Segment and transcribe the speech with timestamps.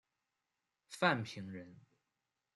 [0.89, 1.77] 范平人。